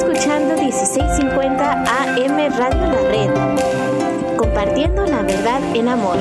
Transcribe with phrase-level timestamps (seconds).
[0.00, 6.16] escuchando 1650 AM Radio La Red, compartiendo la verdad en amor.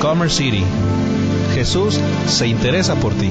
[0.00, 0.64] Commerce City.
[1.54, 3.30] Jesús se interesa por ti.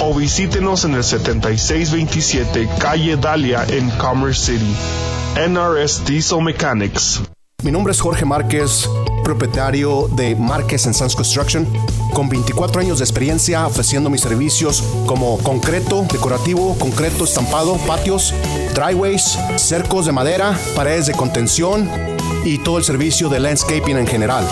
[0.00, 4.74] o visítenos en el 7627 Calle Dalia en Commerce City.
[5.48, 7.22] NRS Diesel Mechanics.
[7.62, 8.88] Mi nombre es Jorge Márquez,
[9.24, 11.66] propietario de Márquez Sons Construction,
[12.14, 18.32] con 24 años de experiencia ofreciendo mis servicios como concreto decorativo, concreto estampado, patios,
[18.74, 22.15] driveways, cercos de madera, paredes de contención
[22.46, 24.46] y todo el servicio de landscaping en general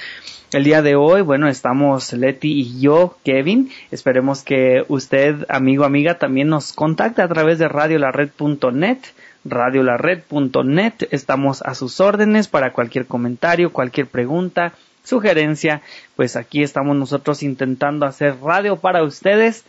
[0.54, 3.70] El día de hoy, bueno, estamos Leti y yo, Kevin.
[3.92, 9.00] Esperemos que usted, amigo, amiga, también nos contacte a través de radiolared.net
[9.46, 10.94] radiolared.net.
[11.12, 15.82] Estamos a sus órdenes para cualquier comentario, cualquier pregunta, sugerencia.
[16.16, 19.66] Pues aquí estamos nosotros intentando hacer radio para ustedes.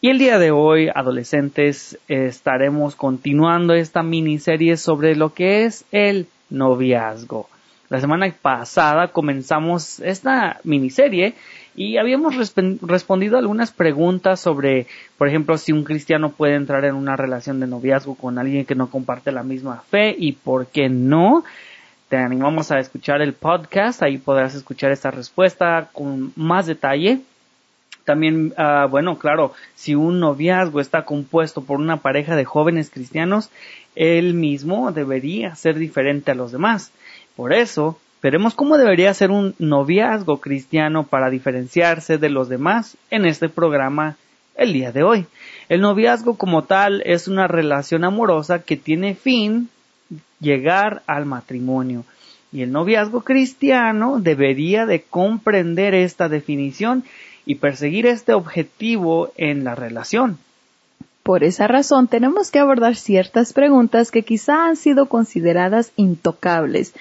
[0.00, 6.26] Y el día de hoy, adolescentes, estaremos continuando esta miniserie sobre lo que es el
[6.50, 7.48] noviazgo.
[7.88, 11.34] La semana pasada comenzamos esta miniserie
[11.76, 14.86] y habíamos respondido algunas preguntas sobre,
[15.18, 18.74] por ejemplo, si un cristiano puede entrar en una relación de noviazgo con alguien que
[18.74, 21.44] no comparte la misma fe y por qué no.
[22.08, 27.20] Te animamos a escuchar el podcast, ahí podrás escuchar esta respuesta con más detalle.
[28.04, 33.50] También, ah, bueno, claro, si un noviazgo está compuesto por una pareja de jóvenes cristianos,
[33.96, 36.90] él mismo debería ser diferente a los demás.
[37.34, 43.26] Por eso, Veremos cómo debería ser un noviazgo cristiano para diferenciarse de los demás en
[43.26, 44.16] este programa
[44.56, 45.26] el día de hoy.
[45.68, 49.68] El noviazgo como tal es una relación amorosa que tiene fin
[50.40, 52.04] llegar al matrimonio.
[52.52, 57.04] Y el noviazgo cristiano debería de comprender esta definición
[57.44, 60.38] y perseguir este objetivo en la relación.
[61.22, 66.94] Por esa razón tenemos que abordar ciertas preguntas que quizá han sido consideradas intocables.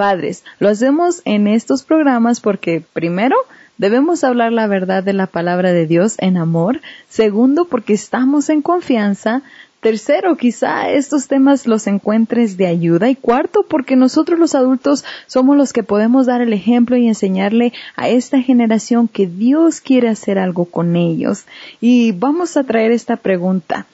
[0.00, 3.36] Padres, lo hacemos en estos programas porque, primero,
[3.76, 6.80] debemos hablar la verdad de la palabra de Dios en amor.
[7.10, 9.42] Segundo, porque estamos en confianza.
[9.80, 13.10] Tercero, quizá estos temas los encuentres de ayuda.
[13.10, 17.74] Y cuarto, porque nosotros los adultos somos los que podemos dar el ejemplo y enseñarle
[17.94, 21.44] a esta generación que Dios quiere hacer algo con ellos.
[21.82, 23.84] Y vamos a traer esta pregunta.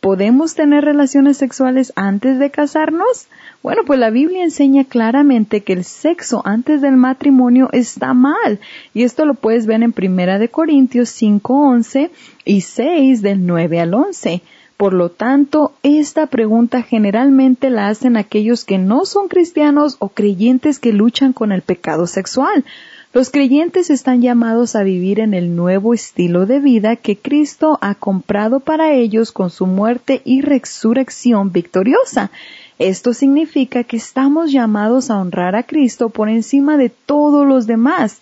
[0.00, 3.28] ¿Podemos tener relaciones sexuales antes de casarnos?
[3.62, 8.60] Bueno, pues la Biblia enseña claramente que el sexo antes del matrimonio está mal.
[8.94, 12.10] Y esto lo puedes ver en Primera de Corintios 5, 11
[12.46, 14.40] y 6 del 9 al 11.
[14.78, 20.78] Por lo tanto, esta pregunta generalmente la hacen aquellos que no son cristianos o creyentes
[20.78, 22.64] que luchan con el pecado sexual.
[23.12, 27.96] Los creyentes están llamados a vivir en el nuevo estilo de vida que Cristo ha
[27.96, 32.30] comprado para ellos con su muerte y resurrección victoriosa.
[32.78, 38.20] Esto significa que estamos llamados a honrar a Cristo por encima de todos los demás.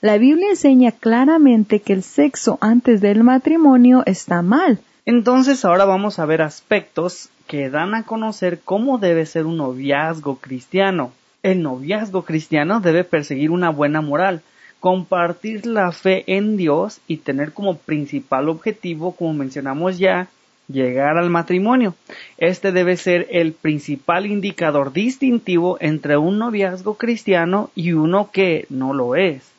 [0.00, 4.78] La Biblia enseña claramente que el sexo antes del matrimonio está mal.
[5.04, 10.36] Entonces ahora vamos a ver aspectos que dan a conocer cómo debe ser un noviazgo
[10.36, 11.12] cristiano.
[11.42, 14.42] El noviazgo cristiano debe perseguir una buena moral,
[14.78, 20.28] compartir la fe en Dios y tener como principal objetivo, como mencionamos ya,
[20.68, 21.94] llegar al matrimonio.
[22.36, 28.92] Este debe ser el principal indicador distintivo entre un noviazgo cristiano y uno que no
[28.92, 29.50] lo es.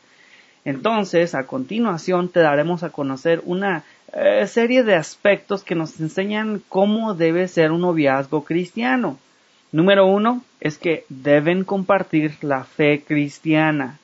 [0.66, 3.84] Entonces, a continuación te daremos a conocer una
[4.14, 9.18] eh, serie de aspectos que nos enseñan cómo debe ser un noviazgo cristiano.
[9.72, 14.00] Número uno es que deben compartir la fe cristiana.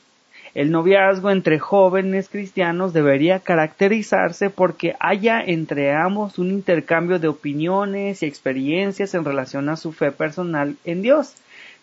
[0.53, 8.23] El noviazgo entre jóvenes cristianos debería caracterizarse porque haya entre ambos un intercambio de opiniones
[8.23, 11.35] y experiencias en relación a su fe personal en Dios.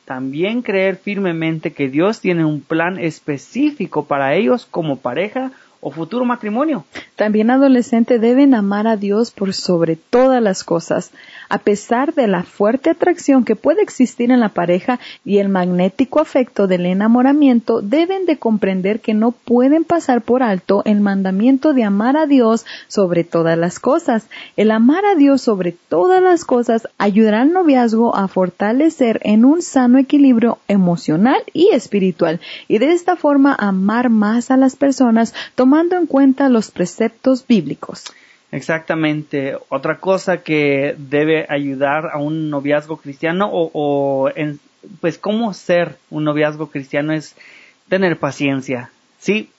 [0.06, 5.52] También creer firmemente que Dios tiene un plan específico para ellos como pareja
[5.84, 6.86] o futuro matrimonio.
[7.14, 11.12] También adolescentes deben amar a Dios por sobre todas las cosas
[11.48, 16.20] a pesar de la fuerte atracción que puede existir en la pareja y el magnético
[16.20, 21.84] afecto del enamoramiento, deben de comprender que no pueden pasar por alto el mandamiento de
[21.84, 24.26] amar a Dios sobre todas las cosas.
[24.56, 29.62] El amar a Dios sobre todas las cosas ayudará al noviazgo a fortalecer en un
[29.62, 35.34] sano equilibrio emocional y espiritual y de esta forma amar más a las personas
[35.74, 38.04] tomando en cuenta los preceptos bíblicos.
[38.52, 39.56] Exactamente.
[39.70, 44.60] Otra cosa que debe ayudar a un noviazgo cristiano o, en,
[45.00, 47.34] pues cómo ser un noviazgo cristiano es
[47.88, 48.92] tener paciencia.
[49.18, 49.50] Sí,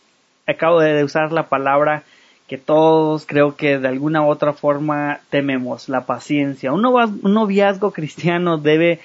[0.48, 2.04] acabo de usar la palabra
[2.48, 6.72] que todos creo que de alguna u otra forma tememos, la paciencia.
[6.72, 6.82] Un
[7.24, 9.02] noviazgo cristiano debe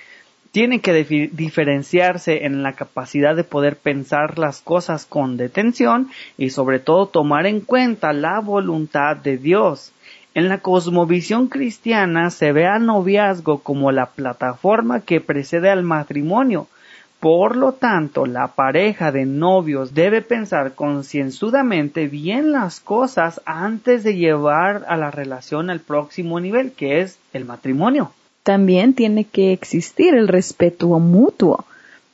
[0.52, 0.92] tiene que
[1.32, 7.46] diferenciarse en la capacidad de poder pensar las cosas con detención y sobre todo tomar
[7.46, 9.92] en cuenta la voluntad de Dios.
[10.34, 16.66] En la cosmovisión cristiana se ve al noviazgo como la plataforma que precede al matrimonio.
[17.20, 24.16] Por lo tanto, la pareja de novios debe pensar concienzudamente bien las cosas antes de
[24.16, 28.12] llevar a la relación al próximo nivel, que es el matrimonio.
[28.42, 31.64] También tiene que existir el respeto mutuo.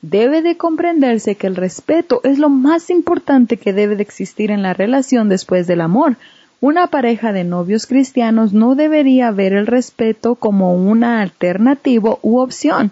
[0.02, 4.62] Debe de comprenderse que el respeto es lo más importante que debe de existir en
[4.62, 6.16] la relación después del amor.
[6.60, 12.90] Una pareja de novios cristianos no debería ver el respeto como una alternativa u opción,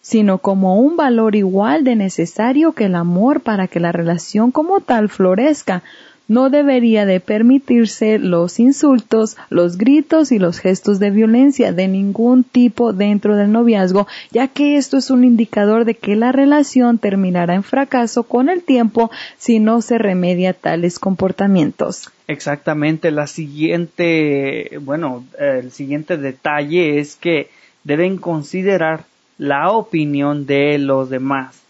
[0.00, 4.80] sino como un valor igual de necesario que el amor para que la relación como
[4.80, 5.82] tal florezca,
[6.28, 12.44] no debería de permitirse los insultos, los gritos y los gestos de violencia de ningún
[12.44, 17.54] tipo dentro del noviazgo, ya que esto es un indicador de que la relación terminará
[17.54, 22.10] en fracaso con el tiempo si no se remedia tales comportamientos.
[22.26, 27.50] Exactamente, la siguiente, bueno, el siguiente detalle es que
[27.84, 29.04] deben considerar
[29.36, 31.63] la opinión de los demás.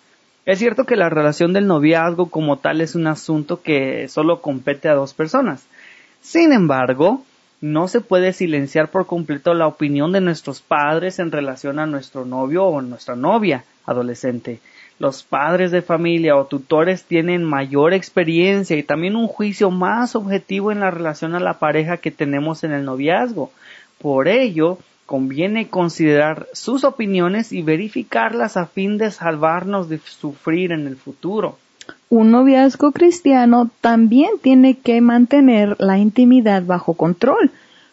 [0.47, 4.89] Es cierto que la relación del noviazgo como tal es un asunto que solo compete
[4.89, 5.67] a dos personas.
[6.21, 7.23] Sin embargo,
[7.63, 12.27] no se puede silenciar por completo la opinión de nuestros padres en relación a nuestro
[12.27, 14.61] novio o nuestra novia adolescente.
[14.99, 20.71] los padres de familia o tutores tienen mayor experiencia y también un juicio más objetivo
[20.71, 23.51] en la relación a la pareja que tenemos en el noviazgo.
[23.99, 30.87] Por ello, conviene considerar sus opiniones y verificarlas a fin de salvarnos de sufrir en
[30.87, 31.59] el futuro.
[32.09, 37.51] Un noviazgo cristiano también tiene que mantener la intimidad bajo control.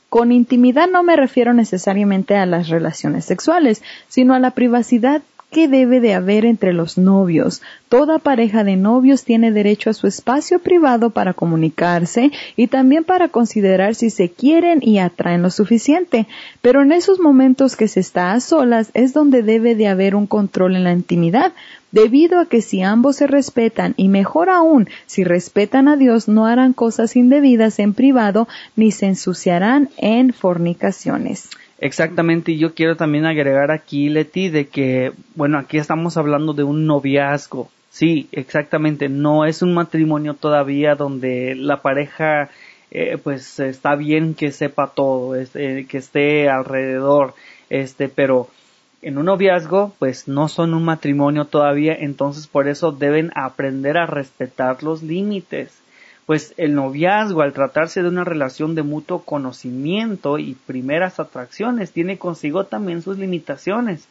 [0.10, 5.67] Con intimidad no me refiero necesariamente a las relaciones sexuales, sino a la privacidad que
[5.67, 7.62] debe de haber entre los novios.
[7.89, 13.27] Toda pareja de novios tiene derecho a su espacio privado para comunicarse y también para
[13.27, 16.25] considerar si se quieren y atraen lo suficiente.
[16.62, 20.25] Pero en esos momentos que se está a solas es donde debe de haber un
[20.25, 21.51] control en la intimidad,
[21.91, 26.46] debido a que si ambos se respetan y mejor aún si respetan a Dios no
[26.46, 31.50] harán cosas indebidas en privado ni se ensuciarán en fornicaciones.
[31.81, 36.61] Exactamente, y yo quiero también agregar aquí, Leti, de que, bueno, aquí estamos hablando de
[36.63, 37.71] un noviazgo.
[37.89, 42.51] Sí, exactamente, no es un matrimonio todavía donde la pareja,
[42.91, 47.33] eh, pues está bien que sepa todo, este, que esté alrededor,
[47.71, 48.47] este, pero
[49.01, 54.05] en un noviazgo, pues no son un matrimonio todavía, entonces por eso deben aprender a
[54.05, 55.81] respetar los límites
[56.25, 62.18] pues el noviazgo, al tratarse de una relación de mutuo conocimiento y primeras atracciones, tiene
[62.18, 64.08] consigo también sus limitaciones.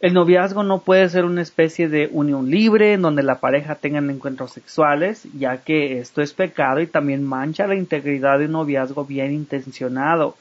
[0.00, 3.98] El noviazgo no puede ser una especie de unión libre en donde la pareja tenga
[3.98, 9.04] encuentros sexuales, ya que esto es pecado y también mancha la integridad de un noviazgo
[9.04, 10.36] bien intencionado.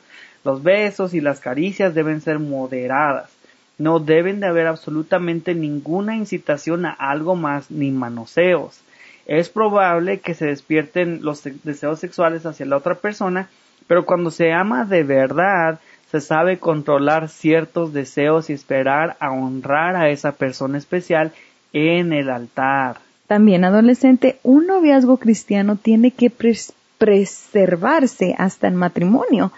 [0.46, 3.30] Los besos y las caricias deben ser moderadas.
[3.78, 8.82] No deben de haber absolutamente ninguna incitación a algo más ni manoseos
[9.30, 13.48] es probable que se despierten los deseos sexuales hacia la otra persona,
[13.86, 19.96] pero cuando se ama de verdad, se sabe controlar ciertos deseos y esperar a honrar
[19.96, 21.32] a esa persona especial
[21.74, 22.98] en el altar.
[23.28, 26.32] También adolescente, un noviazgo cristiano tiene que
[26.98, 29.52] preservarse hasta el matrimonio.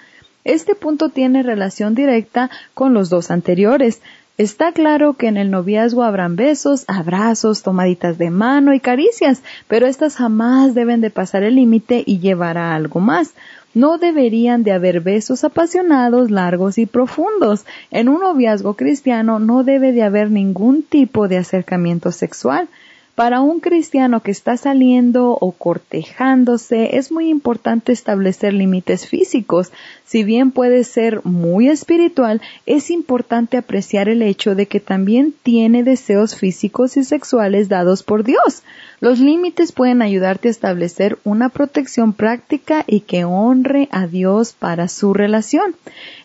[0.43, 4.01] Este punto tiene relación directa con los dos anteriores,
[4.37, 9.87] Está claro que en el noviazgo habrán besos, abrazos, tomaditas de mano y caricias, pero
[9.87, 13.33] estas jamás deben de pasar el límite y llevar a algo más.
[13.73, 17.65] No deberían de haber besos apasionados, largos y profundos.
[17.91, 22.67] En un noviazgo cristiano no debe de haber ningún tipo de acercamiento sexual.
[23.21, 29.71] Para un cristiano que está saliendo o cortejándose es muy importante establecer límites físicos.
[30.05, 35.83] Si bien puede ser muy espiritual, es importante apreciar el hecho de que también tiene
[35.83, 38.63] deseos físicos y sexuales dados por Dios.
[39.01, 44.87] Los límites pueden ayudarte a establecer una protección práctica y que honre a Dios para
[44.87, 45.75] su relación.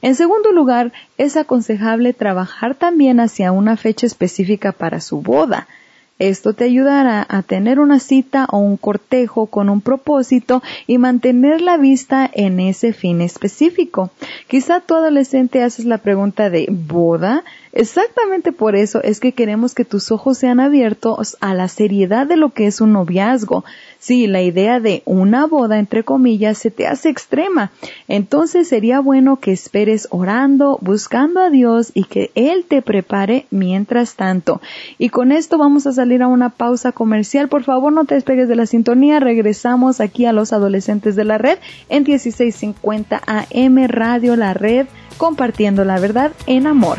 [0.01, 5.69] En segundo lugar, es aconsejable trabajar también hacia una fecha específica para su boda.
[6.19, 11.61] Esto te ayudará a tener una cita o un cortejo con un propósito y mantener
[11.61, 14.11] la vista en ese fin específico.
[14.49, 17.45] Quizá tu adolescente haces la pregunta de ¿boda?
[17.73, 22.37] Exactamente por eso es que queremos que tus ojos sean abiertos a la seriedad de
[22.37, 23.67] lo que es un noviazgo.
[24.07, 27.73] Si la idea de una boda, entre comillas, se te hace extrema,
[28.07, 34.15] entonces sería bueno que esperes orando, buscando a Dios y que Él te prepare mientras
[34.15, 34.61] tanto.
[34.97, 37.49] Y con esto vamos a salir a una pausa comercial.
[37.49, 39.19] Por favor, no te despegues de la sintonía.
[39.19, 41.59] Regresamos aquí a los adolescentes de la red
[41.89, 44.87] en 1650 AM Radio La Red,
[45.19, 46.99] compartiendo la verdad en amor.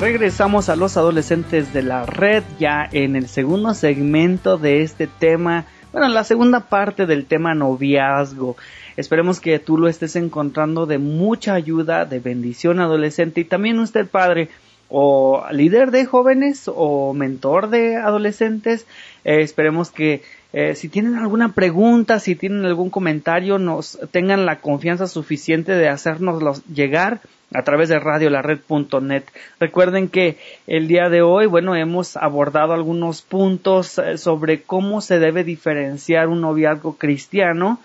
[0.00, 5.66] Regresamos a los adolescentes de la red ya en el segundo segmento de este tema,
[5.92, 8.56] bueno, la segunda parte del tema noviazgo.
[8.96, 14.08] Esperemos que tú lo estés encontrando de mucha ayuda, de bendición adolescente y también usted
[14.08, 14.48] padre
[14.88, 18.86] o líder de jóvenes o mentor de adolescentes.
[19.24, 20.22] Eh, esperemos que
[20.54, 25.90] eh, si tienen alguna pregunta, si tienen algún comentario, nos tengan la confianza suficiente de
[25.90, 27.20] hacernoslos llegar
[27.52, 29.24] a través de radiolared.net.
[29.58, 35.18] Recuerden que el día de hoy, bueno, hemos abordado algunos puntos eh, sobre cómo se
[35.18, 37.80] debe diferenciar un noviazgo cristiano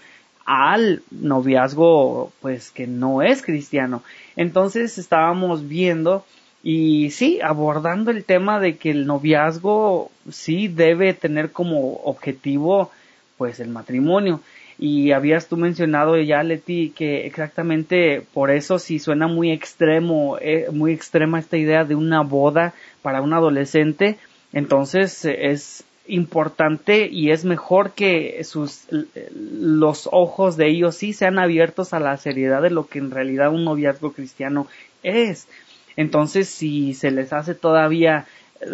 [0.46, 4.04] al noviazgo pues que no es cristiano.
[4.36, 6.24] Entonces estábamos viendo
[6.64, 12.92] y sí, abordando el tema de que el noviazgo sí debe tener como objetivo
[13.38, 14.42] pues el matrimonio.
[14.78, 20.68] Y habías tú mencionado ya, Leti, que exactamente por eso si suena muy extremo, eh,
[20.72, 24.18] muy extrema esta idea de una boda para un adolescente,
[24.52, 28.86] entonces es importante y es mejor que sus
[29.34, 33.52] los ojos de ellos sí sean abiertos a la seriedad de lo que en realidad
[33.52, 34.68] un noviazgo cristiano
[35.04, 35.48] es.
[35.96, 38.26] Entonces, si se les hace todavía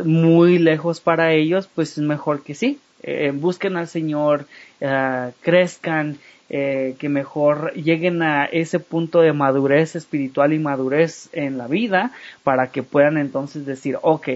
[0.03, 4.45] muy lejos para ellos, pues es mejor que sí, eh, busquen al Señor,
[4.79, 6.17] eh, crezcan,
[6.49, 12.11] eh, que mejor lleguen a ese punto de madurez espiritual y madurez en la vida
[12.43, 14.29] para que puedan entonces decir, ok,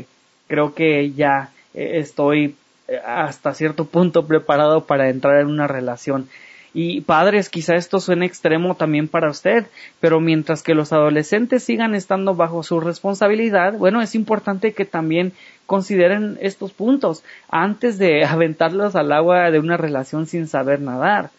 [0.48, 2.56] creo que ya estoy
[3.06, 6.30] hasta cierto punto preparado para entrar en una relación.
[6.78, 9.66] Y padres, quizá esto suene extremo también para usted,
[10.02, 15.32] pero mientras que los adolescentes sigan estando bajo su responsabilidad, bueno, es importante que también
[15.68, 21.30] consideren estos puntos antes de aventarlos al agua de una relación sin saber nadar.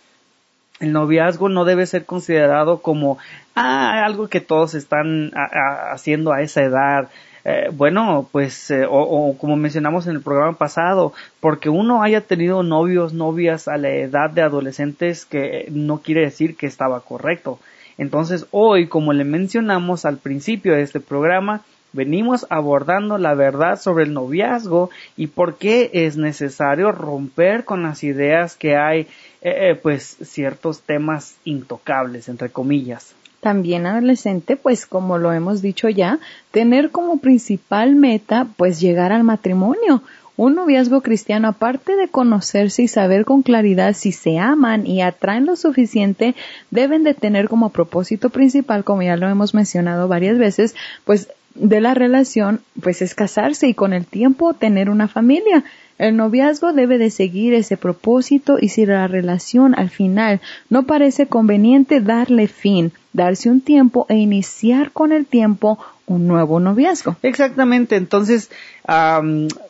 [0.80, 3.18] El noviazgo no debe ser considerado como
[3.54, 7.10] ah, algo que todos están haciendo a esa edad,
[7.48, 12.64] eh, bueno, pues, eh, o, como mencionamos en el programa pasado, porque uno haya tenido
[12.64, 17.60] novios, novias a la edad de adolescentes, que no quiere decir que estaba correcto.
[17.98, 24.06] Entonces, hoy, como le mencionamos al principio de este programa, venimos abordando la verdad sobre
[24.06, 29.06] el noviazgo y por qué es necesario romper con las ideas que hay,
[29.40, 33.14] eh, pues, ciertos temas intocables, entre comillas
[33.46, 36.18] también adolescente, pues como lo hemos dicho ya,
[36.50, 40.02] tener como principal meta pues llegar al matrimonio.
[40.36, 45.46] Un noviazgo cristiano, aparte de conocerse y saber con claridad si se aman y atraen
[45.46, 46.34] lo suficiente,
[46.72, 51.80] deben de tener como propósito principal, como ya lo hemos mencionado varias veces, pues de
[51.80, 55.62] la relación, pues es casarse y con el tiempo tener una familia.
[55.98, 61.26] El noviazgo debe de seguir ese propósito y si la relación al final no parece
[61.26, 67.16] conveniente darle fin, darse un tiempo e iniciar con el tiempo un nuevo noviazgo.
[67.22, 68.50] Exactamente, entonces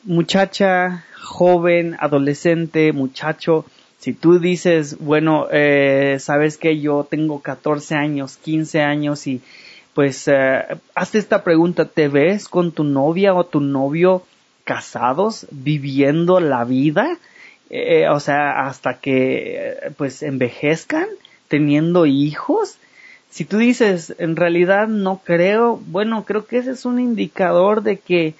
[0.05, 3.65] muchacha, joven, adolescente, muchacho,
[3.99, 9.41] si tú dices, bueno, eh, sabes que yo tengo 14 años, 15 años y
[9.95, 10.63] pues eh,
[10.95, 14.23] hazte esta pregunta, ¿te ves con tu novia o tu novio
[14.67, 17.17] casados viviendo la vida?
[17.71, 21.07] Eh, o sea, hasta que pues envejezcan,
[21.49, 22.77] teniendo hijos.
[23.31, 27.97] Si tú dices, en realidad no creo, bueno, creo que ese es un indicador de
[27.99, 28.35] que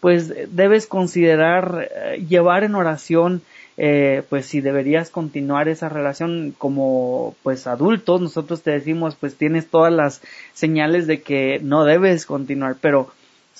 [0.00, 3.42] pues debes considerar eh, llevar en oración
[3.78, 9.66] eh, pues si deberías continuar esa relación como pues adultos, nosotros te decimos pues tienes
[9.66, 10.20] todas las
[10.52, 13.10] señales de que no debes continuar, pero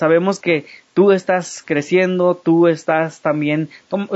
[0.02, 3.68] sabemos que tú estás creciendo, tú estás también,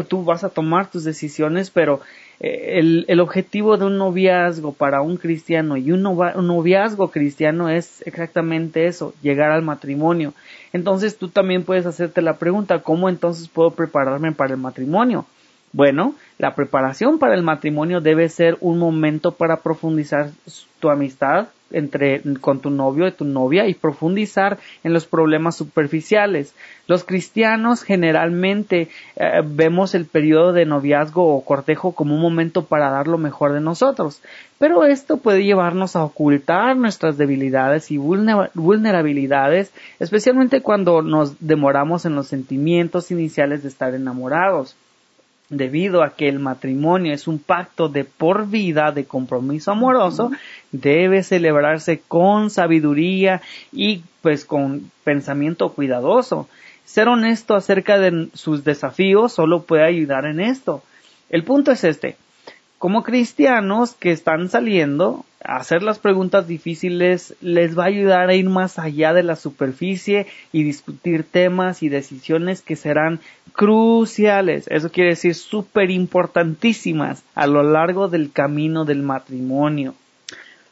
[0.09, 2.01] tú vas a tomar tus decisiones, pero
[2.41, 7.69] eh, el, el, objetivo de un noviazgo para un cristiano y un, un noviazgo cristiano
[7.69, 10.35] es exactamente eso, llegar al matrimonio.
[10.73, 15.25] Entonces tú también puedes hacerte la pregunta, ¿cómo entonces puedo prepararme para el matrimonio?
[15.73, 20.31] Bueno, la preparación para el matrimonio debe ser un momento para profundizar
[20.81, 26.55] tu amistad entre con tu novio y tu novia y profundizar en los problemas superficiales.
[26.87, 32.91] Los cristianos generalmente eh, vemos el periodo de noviazgo o cortejo como un momento para
[32.91, 34.23] dar lo mejor de nosotros,
[34.59, 42.15] pero esto puede llevarnos a ocultar nuestras debilidades y vulnerabilidades, especialmente cuando nos demoramos en
[42.15, 44.77] los sentimientos iniciales de estar enamorados
[45.49, 50.31] debido a que el matrimonio es un pacto de por vida de compromiso amoroso,
[50.73, 56.49] debe celebrarse con sabiduría y pues con pensamiento cuidadoso.
[56.85, 60.83] Ser honesto acerca de sus desafíos solo puede ayudar en esto.
[61.31, 62.17] El punto es este.
[62.79, 68.51] Como cristianos que están saliendo, hacer las preguntas difíciles les va a ayudar a ir
[68.51, 73.21] más allá de la superficie y discutir temas y decisiones que serán
[73.55, 79.95] cruciales, eso quiere decir súper importantísimas a lo largo del camino del matrimonio.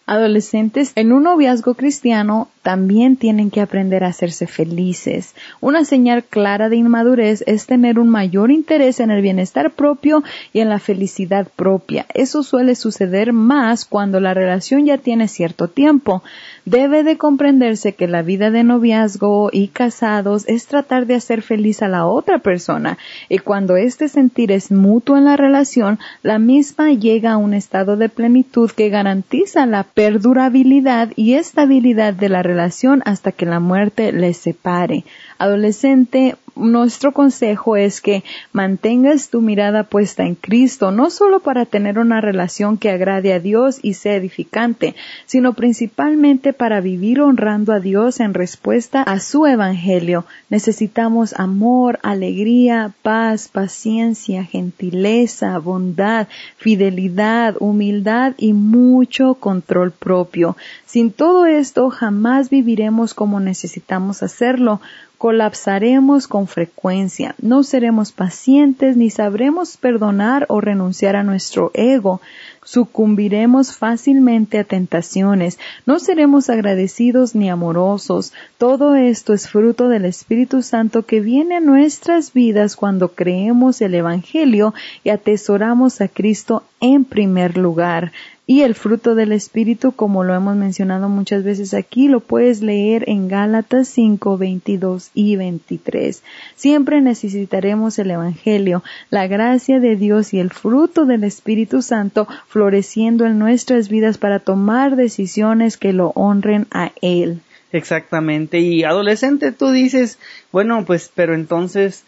[0.06, 5.34] Adolescentes en un noviazgo cristiano también tienen que aprender a hacerse felices.
[5.60, 10.60] Una señal clara de inmadurez es tener un mayor interés en el bienestar propio y
[10.60, 12.06] en la felicidad propia.
[12.12, 16.22] Eso suele suceder más cuando la relación ya tiene cierto tiempo.
[16.66, 21.82] Debe de comprenderse que la vida de noviazgo y casados es tratar de hacer feliz
[21.82, 26.92] a la otra persona y cuando este sentir es mutuo en la relación, la misma
[26.92, 33.02] llega a un estado de plenitud que garantiza la perdurabilidad y estabilidad de la relación
[33.04, 35.04] hasta que la muerte les separe.
[35.38, 41.98] Adolescente, nuestro consejo es que mantengas tu mirada puesta en Cristo, no solo para tener
[41.98, 44.94] una relación que agrade a Dios y sea edificante,
[45.26, 50.24] sino principalmente para vivir honrando a Dios en respuesta a su Evangelio.
[50.48, 60.56] Necesitamos amor, alegría, paz, paciencia, gentileza, bondad, fidelidad, humildad y mucho control propio.
[60.86, 64.80] Sin todo esto jamás viviremos como necesitamos hacerlo
[65.24, 72.20] colapsaremos con frecuencia, no seremos pacientes ni sabremos perdonar o renunciar a nuestro ego,
[72.62, 78.34] sucumbiremos fácilmente a tentaciones, no seremos agradecidos ni amorosos.
[78.58, 83.94] Todo esto es fruto del Espíritu Santo que viene a nuestras vidas cuando creemos el
[83.94, 88.12] Evangelio y atesoramos a Cristo en primer lugar.
[88.46, 93.08] Y el fruto del Espíritu, como lo hemos mencionado muchas veces aquí, lo puedes leer
[93.08, 96.22] en Gálatas 5, 22 y 23.
[96.54, 103.24] Siempre necesitaremos el Evangelio, la gracia de Dios y el fruto del Espíritu Santo floreciendo
[103.24, 107.40] en nuestras vidas para tomar decisiones que lo honren a Él.
[107.72, 108.60] Exactamente.
[108.60, 110.18] Y adolescente, tú dices,
[110.52, 112.04] bueno, pues, pero entonces,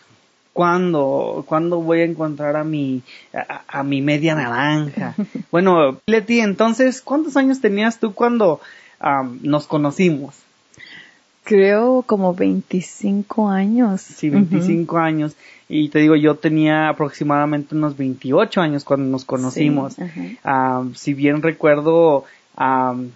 [0.57, 3.03] ¿Cuándo, ¿Cuándo voy a encontrar a mi,
[3.69, 5.15] a, mi media naranja?
[5.53, 8.63] bueno, Leti, entonces, ¿cuántos años tenías tú cuando
[9.43, 10.35] nos conocimos?
[11.45, 14.01] Creo como 25 años.
[14.01, 15.37] Sí, 25 años.
[15.69, 19.97] Y te digo, yo tenía aproximadamente unos 28 años cuando nos conocimos.
[20.95, 22.25] si bien recuerdo,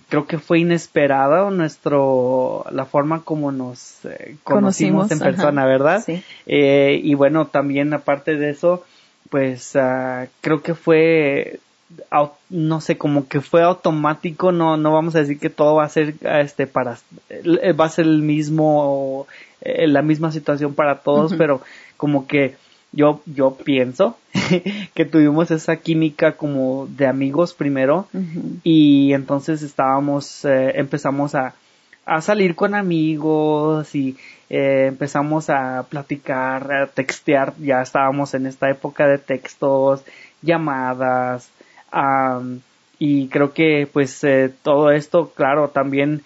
[0.08, 6.02] creo que fue inesperada nuestro la forma como nos eh, conocimos, en persona, ¿verdad?
[6.04, 6.22] Sí.
[6.46, 8.84] Eh, y bueno, también aparte de eso,
[9.30, 11.60] pues ah, creo que fue
[12.50, 15.88] no sé, como que fue automático, no no vamos a decir que todo va a
[15.88, 16.98] ser este para
[17.30, 19.26] eh, va a ser el mismo
[19.62, 21.60] la misma situación para todos, pero
[21.96, 22.56] como que
[22.92, 24.16] yo, yo pienso
[24.94, 28.08] que tuvimos esa química como de amigos primero
[28.64, 31.54] y entonces estábamos, eh, empezamos a,
[32.04, 34.16] a, salir con amigos y
[34.48, 40.02] eh, empezamos a platicar, a textear, ya estábamos en esta época de textos,
[40.42, 41.50] llamadas,
[42.98, 46.22] y creo que pues eh, todo esto, claro, también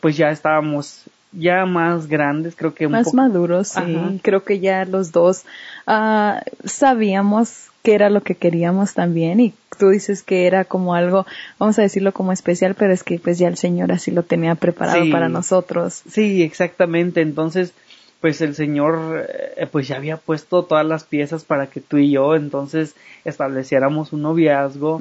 [0.00, 4.20] pues ya estábamos ya más grandes, creo que más maduros, sí.
[4.22, 5.44] Creo que ya los dos
[5.86, 11.26] uh, sabíamos qué era lo que queríamos también y tú dices que era como algo,
[11.58, 14.54] vamos a decirlo como especial, pero es que pues ya el Señor así lo tenía
[14.56, 16.02] preparado para nosotros.
[16.10, 17.20] Sí, exactamente.
[17.20, 17.72] Entonces,
[18.20, 19.26] pues el Señor
[19.56, 24.12] eh, pues ya había puesto todas las piezas para que tú y yo entonces estableciéramos
[24.12, 25.00] un noviazgo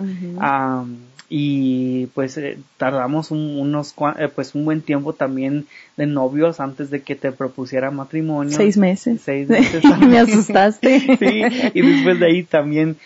[1.30, 5.66] y pues eh, tardamos un, unos eh, pues un buen tiempo también
[5.98, 8.56] de novios antes de que te propusiera matrimonio.
[8.56, 9.22] Seis meses.
[9.26, 9.84] Seis meses.
[10.00, 11.00] Me asustaste.
[11.20, 11.42] Sí
[11.74, 12.98] y después de ahí también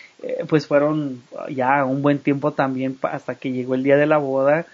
[0.48, 4.66] pues fueron ya un buen tiempo también hasta que llegó el día de la boda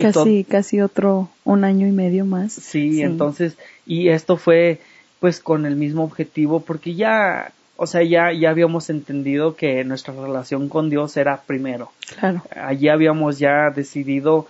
[0.00, 2.52] casi, casi otro, un año y medio más.
[2.52, 4.80] Sí, entonces, y esto fue
[5.20, 10.12] pues con el mismo objetivo porque ya, o sea, ya, ya habíamos entendido que nuestra
[10.14, 11.92] relación con Dios era primero.
[12.18, 12.42] Claro.
[12.54, 14.46] Allí habíamos ya decidido,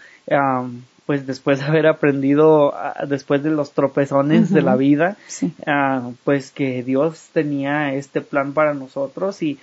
[1.06, 5.16] pues después de haber aprendido, ah, después de los tropezones de la vida,
[5.66, 9.58] ah, pues que Dios tenía este plan para nosotros y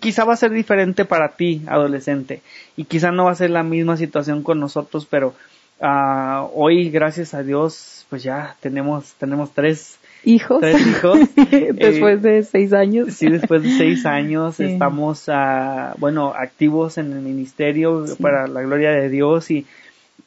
[0.00, 2.42] quizá va a ser diferente para ti, adolescente,
[2.76, 5.34] y quizá no va a ser la misma situación con nosotros, pero
[5.80, 10.60] uh, hoy, gracias a Dios, pues ya tenemos, tenemos tres hijos.
[10.60, 11.18] Tres hijos.
[11.74, 13.14] después de seis años.
[13.14, 18.90] Sí, después de seis años estamos, uh, bueno, activos en el ministerio para la gloria
[18.90, 19.66] de Dios y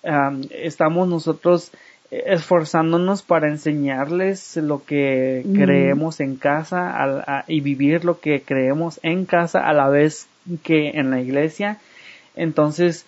[0.04, 1.72] um, estamos nosotros
[2.12, 9.60] esforzándonos para enseñarles lo que creemos en casa y vivir lo que creemos en casa
[9.68, 10.28] a la vez
[10.64, 11.78] que en la iglesia.
[12.36, 13.06] Entonces,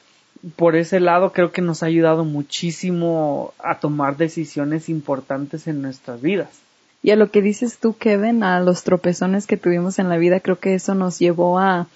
[0.55, 6.21] por ese lado creo que nos ha ayudado muchísimo a tomar decisiones importantes en nuestras
[6.21, 6.59] vidas.
[7.03, 10.39] Y a lo que dices tú, Kevin, a los tropezones que tuvimos en la vida,
[10.39, 11.87] creo que eso nos llevó a,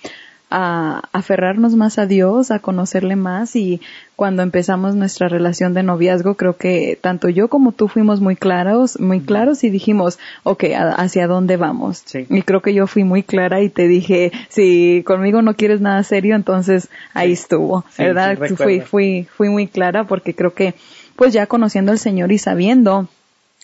[0.49, 3.55] a aferrarnos más a Dios, a conocerle más.
[3.55, 3.81] Y
[4.15, 8.99] cuando empezamos nuestra relación de noviazgo creo que tanto yo como tú fuimos muy claros,
[8.99, 10.65] muy claros y dijimos, ok,
[10.97, 12.03] ¿hacia dónde vamos?
[12.13, 16.03] Y creo que yo fui muy clara y te dije, si conmigo no quieres nada
[16.03, 18.37] serio, entonces ahí estuvo, ¿verdad?
[18.55, 20.75] fui, fui, fui muy clara porque creo que
[21.15, 23.07] pues ya conociendo al Señor y sabiendo,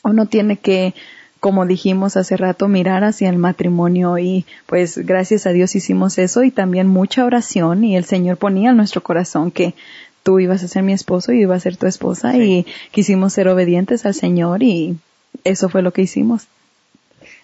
[0.03, 0.93] uno tiene que
[1.41, 6.43] como dijimos hace rato, mirar hacia el matrimonio y pues gracias a Dios hicimos eso
[6.43, 9.73] y también mucha oración y el Señor ponía en nuestro corazón que
[10.21, 13.47] tú ibas a ser mi esposo y iba a ser tu esposa y quisimos ser
[13.47, 14.97] obedientes al Señor y
[15.43, 16.45] eso fue lo que hicimos.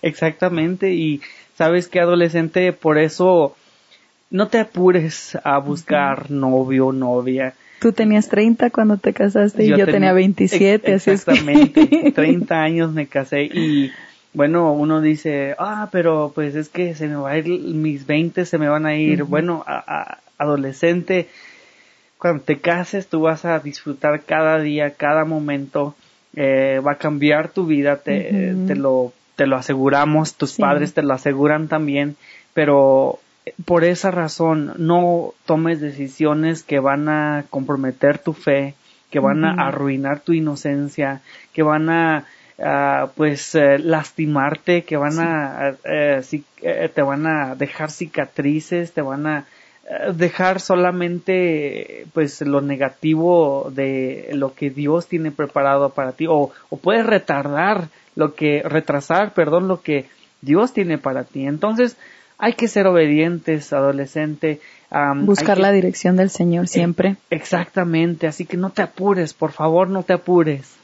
[0.03, 1.19] Exactamente y
[1.57, 3.55] sabes que adolescente por eso
[4.29, 9.69] no te apures a buscar novio o novia Tú tenías 30 cuando te casaste y
[9.69, 13.91] yo, tenía, 27, así Exactamente, 30 años me casé y
[14.37, 18.45] bueno, uno dice, ah, pero pues es que se me va a ir, mis 20
[18.45, 19.23] se me van a ir.
[19.23, 21.27] Bueno, a, adolescente,
[22.19, 25.95] cuando te cases tú vas a disfrutar cada día, cada momento,
[26.35, 31.01] eh, va a cambiar tu vida, te, te, lo, te lo aseguramos, tus padres te
[31.01, 32.15] lo aseguran también,
[32.53, 33.19] pero
[33.65, 38.75] por esa razón no tomes decisiones que van a comprometer tu fe,
[39.09, 41.21] que van a arruinar tu inocencia,
[41.53, 42.25] que van a
[43.15, 46.21] pues eh, lastimarte, que van a eh,
[46.61, 49.45] eh, te van a dejar cicatrices, te van a
[50.13, 56.77] dejar solamente pues lo negativo de lo que Dios tiene preparado para ti o, o
[56.77, 60.09] puedes retardar lo que retrasar, perdón, lo que
[60.41, 61.45] Dios tiene para ti.
[61.45, 61.95] Entonces,
[62.37, 64.59] hay que ser obedientes, adolescente.
[65.23, 67.17] Buscar la dirección del Señor siempre.
[67.29, 70.77] exactamente, así que no te apures, por favor, no te apures.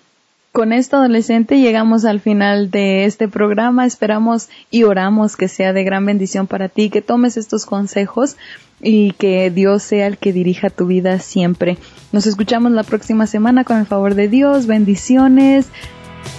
[0.51, 3.87] Con esto, adolescente, llegamos al final de este programa.
[3.87, 8.37] Esperamos y oramos que sea de gran bendición para ti, que tomes estos consejos
[8.79, 11.79] y que Dios sea el que dirija tu vida siempre.
[12.11, 14.67] Nos escuchamos la próxima semana con el favor de Dios.
[14.67, 15.69] Bendiciones.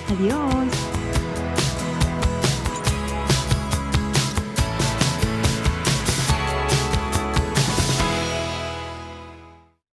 [0.08, 0.93] Adiós.